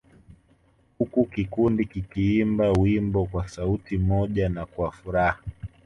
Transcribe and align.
Huku 0.97 1.25
kikundi 1.25 1.85
kikiimba 1.85 2.71
wimbo 2.71 3.25
kwa 3.25 3.47
sauti 3.47 3.97
moja 3.97 4.49
na 4.49 4.65
kwa 4.65 4.91
furaha 4.91 5.41